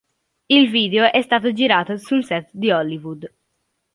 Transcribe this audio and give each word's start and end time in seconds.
Il 0.49 0.71
video 0.71 1.11
è 1.11 1.21
stato 1.21 1.53
girato 1.53 1.95
su 1.95 2.15
un 2.15 2.23
set 2.23 2.49
di 2.53 2.71
Hollywood. 2.71 3.31